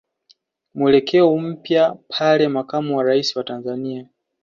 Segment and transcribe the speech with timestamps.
[0.75, 4.07] mwelekeo mpya pale Makamo wa Rais wa Tanzania